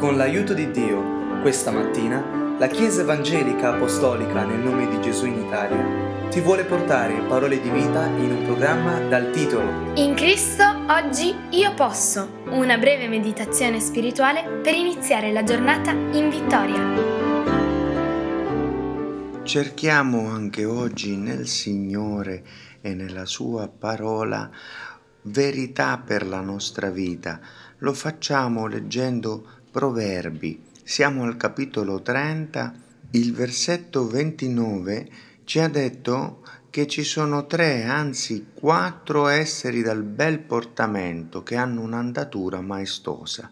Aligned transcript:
Con 0.00 0.16
l'aiuto 0.16 0.54
di 0.54 0.70
Dio, 0.70 1.42
questa 1.42 1.70
mattina, 1.70 2.56
la 2.58 2.68
Chiesa 2.68 3.02
Evangelica 3.02 3.74
Apostolica 3.74 4.46
nel 4.46 4.60
nome 4.60 4.88
di 4.88 4.98
Gesù 5.02 5.26
in 5.26 5.42
Italia 5.44 6.30
ti 6.30 6.40
vuole 6.40 6.64
portare 6.64 7.20
parole 7.28 7.60
di 7.60 7.68
vita 7.68 8.06
in 8.06 8.30
un 8.30 8.44
programma 8.46 8.98
dal 8.98 9.30
titolo 9.30 9.92
In 9.96 10.14
Cristo 10.14 10.64
oggi 10.88 11.34
io 11.50 11.74
posso, 11.74 12.44
una 12.46 12.78
breve 12.78 13.08
meditazione 13.08 13.78
spirituale 13.78 14.60
per 14.62 14.72
iniziare 14.72 15.32
la 15.32 15.44
giornata 15.44 15.90
in 15.90 16.30
vittoria. 16.30 16.80
Cerchiamo 19.42 20.30
anche 20.30 20.64
oggi 20.64 21.18
nel 21.18 21.46
Signore 21.46 22.42
e 22.80 22.94
nella 22.94 23.26
Sua 23.26 23.68
parola 23.68 24.50
verità 25.24 25.98
per 25.98 26.26
la 26.26 26.40
nostra 26.40 26.88
vita. 26.88 27.38
Lo 27.78 27.92
facciamo 27.92 28.66
leggendo 28.66 29.59
Proverbi. 29.70 30.60
Siamo 30.82 31.22
al 31.22 31.36
capitolo 31.36 32.02
30, 32.02 32.74
il 33.12 33.32
versetto 33.32 34.08
29 34.08 35.08
ci 35.44 35.60
ha 35.60 35.68
detto 35.68 36.42
che 36.70 36.86
ci 36.88 37.04
sono 37.04 37.46
tre, 37.46 37.84
anzi 37.84 38.48
quattro 38.52 39.28
esseri 39.28 39.82
dal 39.82 40.02
bel 40.02 40.40
portamento 40.40 41.42
che 41.42 41.54
hanno 41.54 41.82
un'andatura 41.82 42.60
maestosa. 42.60 43.50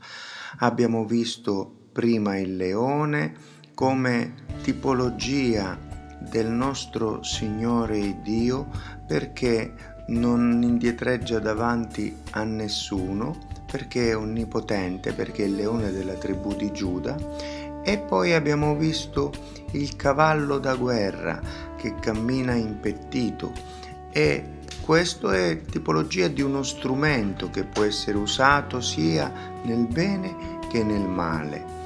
Abbiamo 0.59 1.05
visto 1.05 1.73
prima 1.93 2.37
il 2.37 2.57
leone 2.57 3.35
come 3.75 4.35
tipologia 4.63 5.79
del 6.19 6.49
nostro 6.49 7.23
Signore 7.23 8.21
Dio 8.23 8.69
perché 9.07 9.97
non 10.09 10.63
indietreggia 10.63 11.39
davanti 11.39 12.13
a 12.33 12.43
nessuno, 12.43 13.58
perché 13.71 14.11
è 14.11 14.17
onnipotente, 14.17 15.13
perché 15.13 15.45
è 15.45 15.47
il 15.47 15.57
leone 15.57 15.93
della 15.93 16.15
tribù 16.15 16.55
di 16.55 16.73
Giuda, 16.73 17.17
e 17.83 17.99
poi 17.99 18.33
abbiamo 18.33 18.77
visto 18.77 19.33
il 19.73 19.97
cavallo 19.97 20.59
da 20.59 20.75
guerra 20.75 21.41
che 21.77 21.95
cammina 22.01 22.55
impettito 22.55 23.53
e 24.11 24.57
questo 24.81 25.31
è 25.31 25.61
tipologia 25.63 26.29
di 26.29 26.41
uno 26.41 26.63
strumento 26.63 27.51
che 27.51 27.65
può 27.65 27.85
essere 27.85 28.17
usato 28.17 28.81
sia 28.81 29.31
nel 29.65 29.87
bene 29.87 30.59
che 30.71 30.83
nel 30.83 31.07
male. 31.07 31.77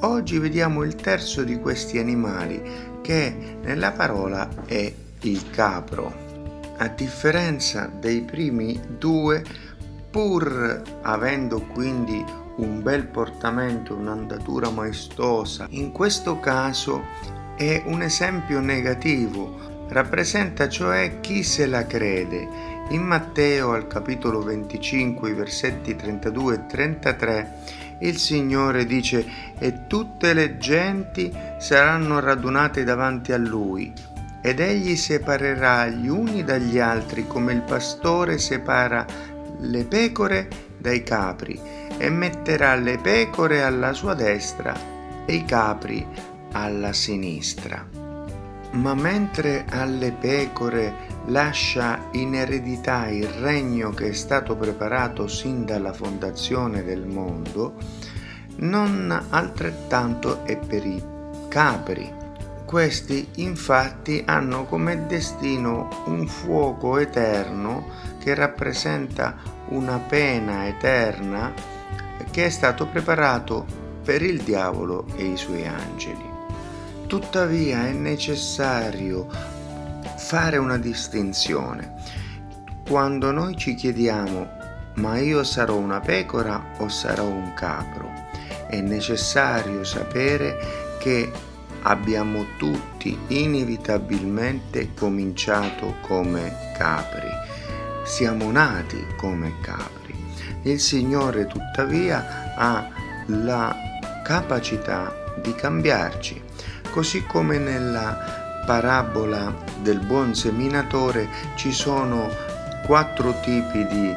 Oggi 0.00 0.38
vediamo 0.38 0.82
il 0.82 0.96
terzo 0.96 1.44
di 1.44 1.60
questi 1.60 1.98
animali 1.98 2.60
che 3.00 3.58
nella 3.62 3.92
parola 3.92 4.48
è 4.66 4.92
il 5.20 5.50
capro. 5.50 6.12
A 6.78 6.88
differenza 6.88 7.86
dei 7.86 8.22
primi 8.22 8.80
due, 8.98 9.44
pur 10.12 10.82
avendo 11.00 11.62
quindi 11.62 12.22
un 12.56 12.82
bel 12.82 13.06
portamento, 13.06 13.94
un'andatura 13.94 14.68
maestosa, 14.68 15.66
in 15.70 15.90
questo 15.90 16.38
caso 16.38 17.02
è 17.56 17.82
un 17.86 18.02
esempio 18.02 18.60
negativo, 18.60 19.86
rappresenta 19.88 20.68
cioè 20.68 21.20
chi 21.20 21.42
se 21.42 21.66
la 21.66 21.86
crede. 21.86 22.46
In 22.90 23.00
Matteo 23.00 23.72
al 23.72 23.86
capitolo 23.86 24.42
25, 24.42 25.32
versetti 25.32 25.96
32 25.96 26.54
e 26.54 26.66
33, 26.66 27.52
il 28.00 28.18
Signore 28.18 28.84
dice 28.84 29.24
e 29.58 29.86
tutte 29.86 30.34
le 30.34 30.58
genti 30.58 31.32
saranno 31.58 32.20
radunate 32.20 32.84
davanti 32.84 33.32
a 33.32 33.38
Lui 33.38 34.10
ed 34.44 34.58
egli 34.58 34.96
separerà 34.96 35.86
gli 35.86 36.08
uni 36.08 36.42
dagli 36.42 36.80
altri 36.80 37.28
come 37.28 37.52
il 37.52 37.62
pastore 37.62 38.38
separa 38.38 39.06
le 39.62 39.84
pecore 39.84 40.48
dai 40.78 41.02
capri 41.02 41.58
e 41.98 42.10
metterà 42.10 42.74
le 42.74 42.98
pecore 42.98 43.62
alla 43.62 43.92
sua 43.92 44.14
destra 44.14 44.74
e 45.24 45.34
i 45.34 45.44
capri 45.44 46.06
alla 46.52 46.92
sinistra. 46.92 47.86
Ma 48.72 48.94
mentre 48.94 49.64
alle 49.68 50.12
pecore 50.12 51.10
lascia 51.26 52.08
in 52.12 52.34
eredità 52.34 53.08
il 53.08 53.28
regno 53.28 53.90
che 53.90 54.08
è 54.08 54.12
stato 54.12 54.56
preparato 54.56 55.28
sin 55.28 55.64
dalla 55.64 55.92
fondazione 55.92 56.82
del 56.82 57.06
mondo, 57.06 57.74
non 58.56 59.26
altrettanto 59.30 60.44
è 60.44 60.56
per 60.56 60.86
i 60.86 61.02
capri. 61.48 62.21
Questi 62.72 63.28
infatti 63.34 64.22
hanno 64.24 64.64
come 64.64 65.06
destino 65.06 66.04
un 66.06 66.26
fuoco 66.26 66.96
eterno 66.96 67.84
che 68.18 68.34
rappresenta 68.34 69.36
una 69.68 69.98
pena 69.98 70.66
eterna 70.66 71.52
che 72.30 72.46
è 72.46 72.48
stato 72.48 72.86
preparato 72.86 73.66
per 74.02 74.22
il 74.22 74.40
diavolo 74.40 75.04
e 75.16 75.24
i 75.24 75.36
suoi 75.36 75.66
angeli. 75.66 76.24
Tuttavia 77.06 77.88
è 77.88 77.92
necessario 77.92 79.28
fare 80.16 80.56
una 80.56 80.78
distinzione. 80.78 81.96
Quando 82.88 83.32
noi 83.32 83.54
ci 83.54 83.74
chiediamo 83.74 84.48
ma 84.94 85.18
io 85.18 85.44
sarò 85.44 85.76
una 85.76 86.00
pecora 86.00 86.72
o 86.78 86.88
sarò 86.88 87.26
un 87.26 87.52
capro, 87.52 88.10
è 88.66 88.80
necessario 88.80 89.84
sapere 89.84 90.56
che 90.98 91.50
abbiamo 91.82 92.46
tutti 92.56 93.16
inevitabilmente 93.28 94.94
cominciato 94.94 95.96
come 96.00 96.72
capri. 96.76 97.28
Siamo 98.04 98.50
nati 98.50 99.04
come 99.16 99.54
capri. 99.60 100.14
Il 100.62 100.80
Signore 100.80 101.46
tuttavia 101.46 102.54
ha 102.56 102.88
la 103.26 103.74
capacità 104.22 105.14
di 105.40 105.54
cambiarci, 105.54 106.40
così 106.90 107.24
come 107.26 107.58
nella 107.58 108.62
parabola 108.66 109.52
del 109.80 109.98
buon 109.98 110.34
seminatore 110.34 111.28
ci 111.56 111.72
sono 111.72 112.28
quattro 112.86 113.34
tipi 113.40 113.86
di 113.86 114.14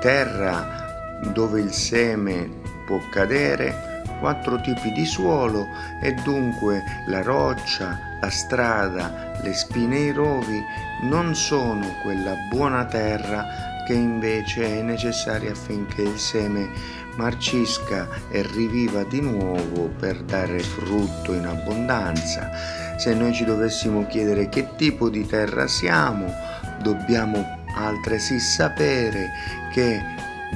terra 0.00 1.20
dove 1.32 1.60
il 1.60 1.72
seme 1.72 2.48
può 2.86 3.00
cadere, 3.10 3.91
quattro 4.22 4.60
tipi 4.60 4.92
di 4.92 5.04
suolo 5.04 5.66
e 6.00 6.14
dunque 6.22 6.84
la 7.06 7.22
roccia, 7.22 7.98
la 8.20 8.30
strada, 8.30 9.32
le 9.42 9.52
spine 9.52 9.96
e 9.96 10.04
i 10.04 10.12
rovi 10.12 10.62
non 11.02 11.34
sono 11.34 11.84
quella 12.02 12.36
buona 12.48 12.84
terra 12.84 13.82
che 13.84 13.94
invece 13.94 14.78
è 14.78 14.82
necessaria 14.82 15.50
affinché 15.50 16.02
il 16.02 16.16
seme 16.16 16.68
marcisca 17.16 18.08
e 18.30 18.46
riviva 18.54 19.02
di 19.02 19.20
nuovo 19.20 19.88
per 19.98 20.22
dare 20.22 20.60
frutto 20.60 21.32
in 21.32 21.44
abbondanza. 21.44 22.48
Se 22.96 23.12
noi 23.14 23.34
ci 23.34 23.44
dovessimo 23.44 24.06
chiedere 24.06 24.48
che 24.48 24.76
tipo 24.76 25.10
di 25.10 25.26
terra 25.26 25.66
siamo, 25.66 26.32
dobbiamo 26.80 27.58
altresì 27.76 28.38
sapere 28.38 29.30
che 29.72 30.00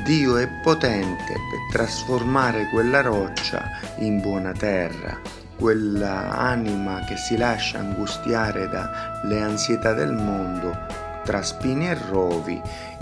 Dio 0.05 0.37
è 0.37 0.47
potente 0.47 1.33
per 1.33 1.61
trasformare 1.73 2.69
quella 2.69 3.01
roccia 3.01 3.71
in 3.99 4.21
buona 4.21 4.53
terra, 4.53 5.19
quella 5.57 6.37
anima 6.37 7.01
che 7.01 7.17
si 7.17 7.37
lascia 7.37 7.79
angustiare 7.79 8.69
dalle 8.69 9.41
ansietà 9.41 9.95
del 9.95 10.13
mondo 10.13 10.77
tra 11.25 11.43
spini 11.43 11.89
e 11.89 11.99
rovi 12.09 12.61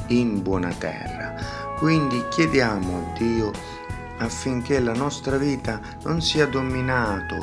in 0.08 0.42
buona 0.42 0.72
terra. 0.78 1.34
Quindi 1.78 2.24
chiediamo 2.30 2.96
a 2.96 3.18
Dio 3.18 3.50
affinché 4.18 4.78
la 4.80 4.94
nostra 4.94 5.36
vita 5.36 5.80
non 6.04 6.22
sia 6.22 6.46
dominato 6.46 7.36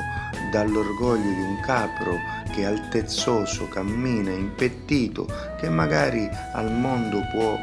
dall'orgoglio 0.50 1.30
di 1.34 1.40
un 1.40 1.60
capro 1.60 2.18
che 2.50 2.64
altezzoso 2.64 3.68
cammina 3.68 4.30
impettito, 4.30 5.26
che 5.58 5.68
magari 5.68 6.28
al 6.52 6.72
mondo 6.72 7.20
può 7.30 7.56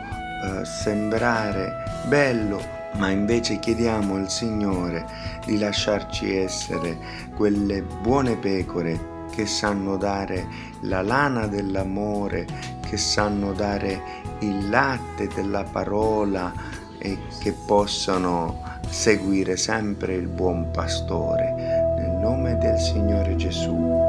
eh, 0.44 0.66
sembrare 0.66 1.83
bello, 2.07 2.61
ma 2.94 3.09
invece 3.09 3.59
chiediamo 3.59 4.16
al 4.16 4.29
Signore 4.29 5.05
di 5.45 5.57
lasciarci 5.57 6.36
essere 6.36 6.97
quelle 7.36 7.81
buone 7.81 8.36
pecore 8.36 9.18
che 9.31 9.45
sanno 9.45 9.97
dare 9.97 10.47
la 10.81 11.01
lana 11.01 11.47
dell'amore, 11.47 12.45
che 12.88 12.97
sanno 12.97 13.53
dare 13.53 14.01
il 14.39 14.69
latte 14.69 15.27
della 15.27 15.63
parola 15.63 16.51
e 16.97 17.18
che 17.39 17.53
possano 17.53 18.62
seguire 18.89 19.56
sempre 19.56 20.15
il 20.15 20.27
buon 20.27 20.71
pastore. 20.71 21.53
Nel 21.97 22.18
nome 22.19 22.57
del 22.57 22.77
Signore 22.80 23.35
Gesù. 23.35 24.08